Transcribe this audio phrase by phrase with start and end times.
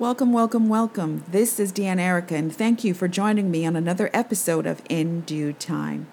[0.00, 1.24] Welcome, welcome, welcome.
[1.28, 5.20] This is Deanne Erica, and thank you for joining me on another episode of In
[5.20, 6.06] Due Time.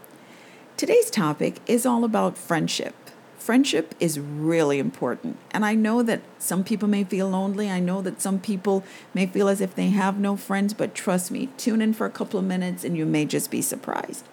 [0.76, 2.96] Today's topic is all about friendship.
[3.38, 7.72] Friendship is really important, and I know that some people may feel lonely.
[7.72, 8.84] I know that some people
[9.14, 12.12] may feel as if they have no friends, but trust me, tune in for a
[12.12, 14.26] couple of minutes and you may just be surprised.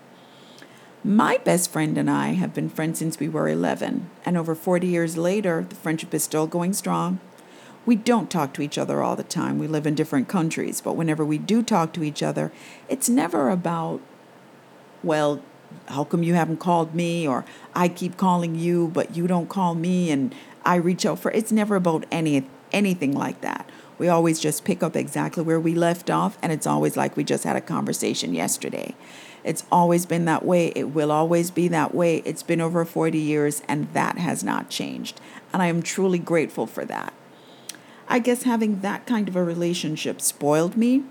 [1.04, 4.88] My best friend and I have been friends since we were 11, and over 40
[4.88, 7.20] years later, the friendship is still going strong.
[7.86, 9.58] We don't talk to each other all the time.
[9.58, 12.50] We live in different countries, but whenever we do talk to each other,
[12.88, 14.00] it's never about,
[15.02, 15.42] well,
[15.88, 17.28] how come you haven't called me?
[17.28, 20.34] Or I keep calling you, but you don't call me, and
[20.64, 23.68] I reach out for it's never about any anything like that.
[23.96, 27.22] We always just pick up exactly where we left off, and it's always like we
[27.22, 28.94] just had a conversation yesterday.
[29.44, 30.68] It's always been that way.
[30.74, 32.22] It will always be that way.
[32.24, 35.20] It's been over 40 years, and that has not changed.
[35.52, 37.12] And I am truly grateful for that.
[38.08, 41.04] I guess having that kind of a relationship spoiled me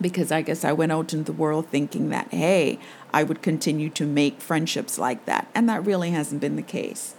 [0.00, 2.78] because I guess I went out into the world thinking that, hey,
[3.12, 5.48] I would continue to make friendships like that.
[5.54, 7.14] And that really hasn't been the case.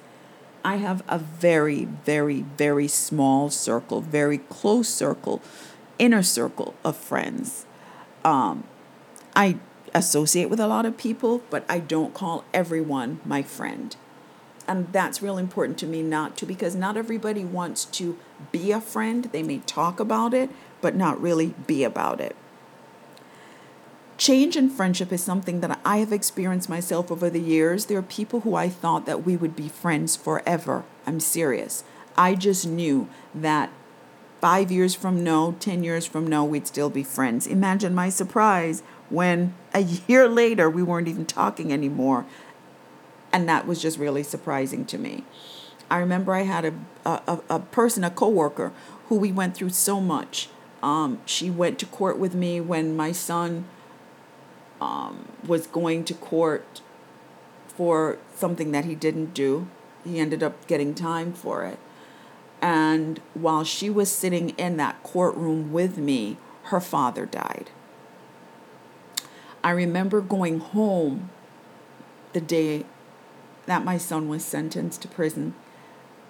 [0.63, 5.41] I have a very, very, very small circle, very close circle,
[5.99, 7.65] inner circle of friends.
[8.23, 8.63] Um,
[9.35, 9.57] I
[9.93, 13.95] associate with a lot of people, but I don't call everyone my friend
[14.71, 18.17] and that's real important to me not to because not everybody wants to
[18.51, 19.25] be a friend.
[19.25, 20.49] They may talk about it
[20.81, 22.35] but not really be about it.
[24.17, 27.85] Change in friendship is something that i have experienced myself over the years.
[27.85, 30.83] There are people who i thought that we would be friends forever.
[31.07, 31.83] I'm serious.
[32.17, 33.71] I just knew that
[34.41, 37.47] five years from now ten years from now we'd still be friends.
[37.47, 42.25] Imagine my surprise when a year later we weren't even talking anymore.
[43.33, 45.23] And that was just really surprising to me.
[45.91, 46.73] I remember I had a,
[47.05, 48.71] a, a person, a coworker,
[49.07, 50.47] who we went through so much.
[50.81, 53.65] Um, she went to court with me when my son
[54.79, 56.79] um, was going to court
[57.67, 59.67] for something that he didn't do.
[60.05, 61.77] He ended up getting time for it.
[62.61, 67.69] And while she was sitting in that courtroom with me, her father died.
[69.61, 71.31] I remember going home
[72.31, 72.85] the day
[73.65, 75.53] that my son was sentenced to prison.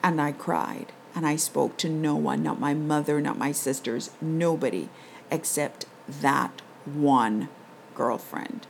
[0.03, 0.91] And I cried.
[1.13, 4.89] And I spoke to no one, not my mother, not my sisters, nobody
[5.29, 7.50] except that one
[7.95, 8.67] girlfriend.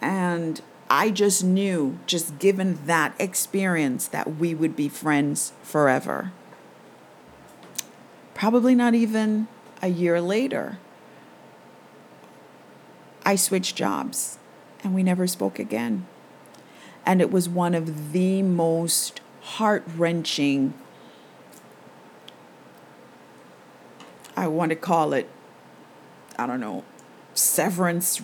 [0.00, 6.32] And I just knew, just given that experience, that we would be friends forever.
[8.34, 9.48] Probably not even
[9.82, 10.78] a year later,
[13.24, 14.38] I switched jobs
[14.82, 16.06] and we never spoke again.
[17.06, 20.74] And it was one of the most heart wrenching,
[24.36, 25.28] I want to call it,
[26.38, 26.84] I don't know,
[27.34, 28.20] severance,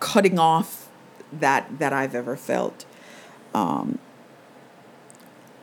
[0.00, 0.88] cutting off
[1.32, 2.84] that, that I've ever felt.
[3.54, 3.98] Um,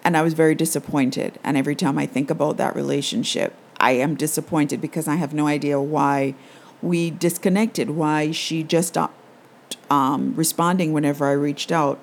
[0.03, 1.39] and I was very disappointed.
[1.43, 5.47] And every time I think about that relationship, I am disappointed because I have no
[5.47, 6.35] idea why
[6.81, 9.15] we disconnected, why she just stopped
[9.89, 11.99] um, responding whenever I reached out,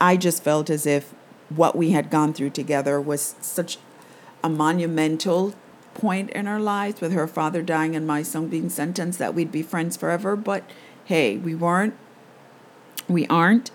[0.00, 1.14] I just felt as if
[1.48, 3.78] what we had gone through together was such
[4.42, 5.54] a monumental
[5.94, 9.52] point in our lives with her father dying and my son being sentenced that we'd
[9.52, 10.36] be friends forever.
[10.36, 10.64] But
[11.04, 11.94] hey, we weren't.
[13.08, 13.70] We aren't.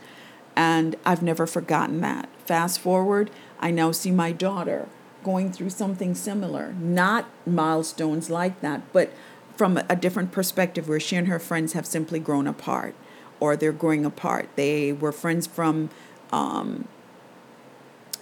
[0.55, 2.29] And I've never forgotten that.
[2.45, 4.87] Fast forward, I now see my daughter
[5.23, 6.73] going through something similar.
[6.73, 9.11] Not milestones like that, but
[9.55, 12.95] from a different perspective where she and her friends have simply grown apart
[13.39, 14.49] or they're growing apart.
[14.55, 15.89] They were friends from
[16.31, 16.87] um,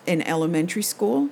[0.09, 1.29] in elementary school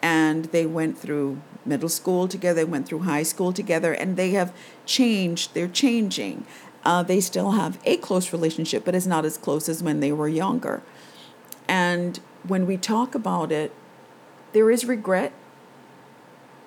[0.00, 4.30] and they went through middle school together, they went through high school together, and they
[4.30, 4.52] have
[4.84, 6.44] changed, they're changing.
[6.84, 10.12] Uh, they still have a close relationship, but it's not as close as when they
[10.12, 10.82] were younger.
[11.66, 13.72] And when we talk about it,
[14.52, 15.32] there is regret,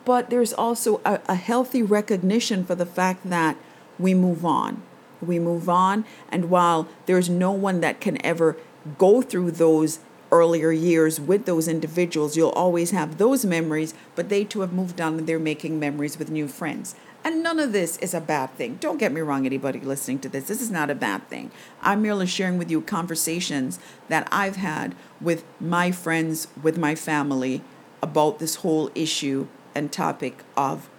[0.04, 3.56] but there's also a, a healthy recognition for the fact that
[3.98, 4.82] we move on
[5.22, 6.06] we move on.
[6.32, 8.58] And while there's no one that can ever
[8.98, 10.00] go through those
[10.32, 15.02] earlier years with those individuals, you'll always have those memories, but they too have moved
[15.02, 16.96] on and they're making memories with new friends.
[17.24, 18.76] And none of this is a bad thing.
[18.76, 20.48] Don't get me wrong, anybody listening to this.
[20.48, 21.52] This is not a bad thing.
[21.82, 23.78] I'm merely sharing with you conversations
[24.08, 27.62] that I've had with my friends, with my family
[28.02, 30.90] about this whole issue and topic of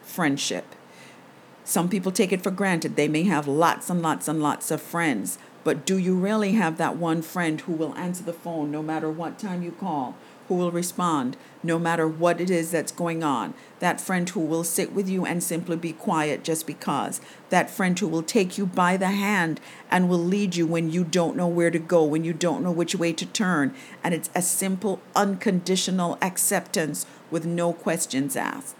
[0.00, 0.74] friendship.
[1.64, 2.96] Some people take it for granted.
[2.96, 5.36] They may have lots and lots and lots of friends,
[5.66, 9.10] But do you really have that one friend who will answer the phone no matter
[9.10, 10.14] what time you call?
[10.46, 13.52] Who will respond no matter what it is that's going on?
[13.80, 17.20] That friend who will sit with you and simply be quiet just because.
[17.48, 19.60] That friend who will take you by the hand
[19.90, 22.70] and will lead you when you don't know where to go, when you don't know
[22.70, 23.74] which way to turn.
[24.04, 28.76] And it's a simple, unconditional acceptance with no questions asked.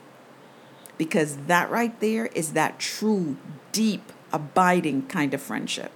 [0.98, 3.38] Because that right there is that true,
[3.72, 5.90] deep, abiding kind of friendship.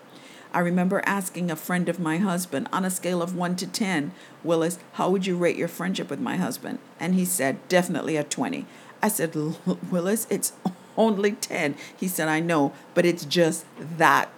[0.53, 4.13] I remember asking a friend of my husband on a scale of 1 to 10,
[4.43, 6.79] Willis, how would you rate your friendship with my husband?
[6.99, 8.67] And he said, definitely a 20.
[9.03, 9.35] I said,
[9.91, 10.53] Willis, it's
[10.97, 11.77] only 10.
[11.97, 14.31] He said, I know, but it's just that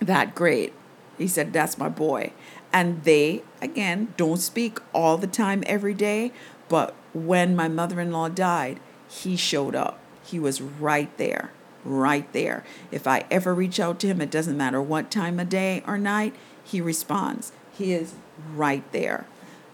[0.00, 0.72] that great.
[1.16, 2.32] He said, that's my boy.
[2.72, 6.32] And they, again, don't speak all the time every day,
[6.68, 10.00] but when my mother in law died, he showed up.
[10.24, 11.52] He was right there
[11.84, 12.64] right there.
[12.90, 15.98] If I ever reach out to him, it doesn't matter what time of day or
[15.98, 17.52] night, he responds.
[17.72, 18.14] He is
[18.54, 19.26] right there.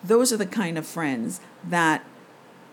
[0.02, 2.04] Those are the kind of friends that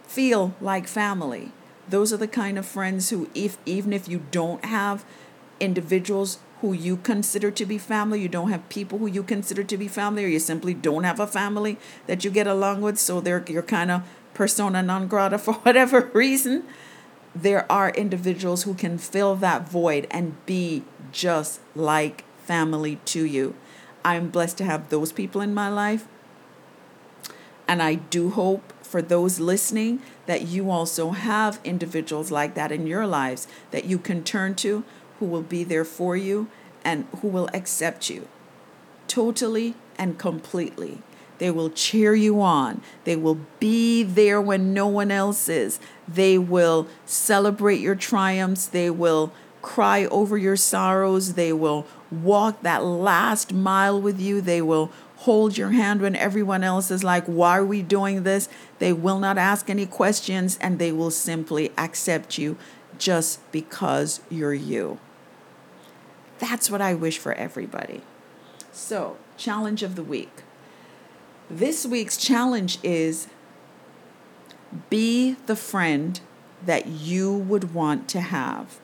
[0.07, 1.51] feel like family.
[1.89, 5.06] Those are the kind of friends who, if even if you don't have
[5.60, 9.78] individuals who you consider to be family, you don't have people who you consider to
[9.78, 13.22] be family, or you simply don't have a family that you get along with, so
[13.22, 14.04] they're you're kind of
[14.34, 16.63] persona non grata for whatever reason
[17.42, 23.56] there are individuals who can fill that void and be just like family to you.
[24.04, 26.07] I'm blessed to have those people in my life.
[27.68, 32.88] And I do hope for those listening that you also have individuals like that in
[32.88, 34.84] your lives that you can turn to
[35.19, 36.48] who will be there for you
[36.86, 38.28] and who will accept you
[39.07, 41.00] totally and completely.
[41.39, 42.81] They will cheer you on.
[43.04, 45.80] They will be there when no one else is.
[46.07, 48.66] They will celebrate your triumphs.
[48.66, 49.31] They will
[49.62, 51.34] cry over your sorrows.
[51.34, 54.42] They will walk that last mile with you.
[54.42, 58.50] They will hold your hand when everyone else is like, Why are we doing this?
[58.80, 62.57] They will not ask any questions and they will simply accept you
[62.98, 65.00] just because you're you.
[66.39, 68.01] That's what I wish for everybody.
[68.72, 70.44] So, challenge of the week.
[71.49, 73.27] This week's challenge is
[74.89, 76.19] be the friend
[76.65, 78.79] that you would want to have.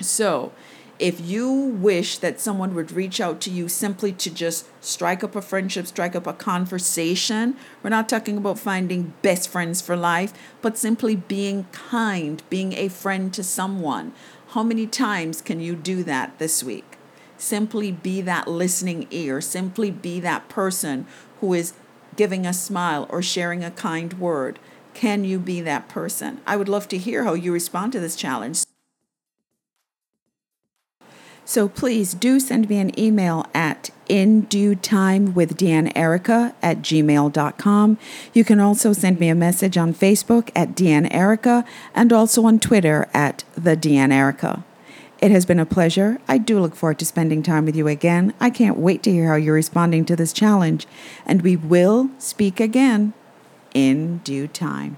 [0.00, 0.52] So,
[0.98, 5.34] if you wish that someone would reach out to you simply to just strike up
[5.34, 10.34] a friendship, strike up a conversation, we're not talking about finding best friends for life,
[10.60, 14.12] but simply being kind, being a friend to someone.
[14.48, 16.98] How many times can you do that this week?
[17.38, 21.06] Simply be that listening ear, simply be that person
[21.42, 21.74] who is
[22.14, 24.60] giving a smile or sharing a kind word.
[24.94, 26.40] Can you be that person?
[26.46, 28.62] I would love to hear how you respond to this challenge.
[31.44, 36.78] So please do send me an email at in due time with Deanne Erica at
[36.78, 37.98] gmail.com.
[38.32, 42.60] You can also send me a message on Facebook at Deanne Erica and also on
[42.60, 44.62] Twitter at the Deanne Erica.
[45.22, 46.18] It has been a pleasure.
[46.26, 48.34] I do look forward to spending time with you again.
[48.40, 50.84] I can't wait to hear how you're responding to this challenge,
[51.24, 53.12] and we will speak again
[53.72, 54.96] in due time.